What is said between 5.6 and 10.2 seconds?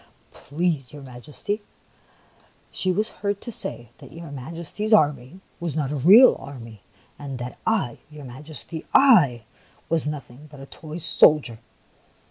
not a real army, and that I, your Majesty,— /was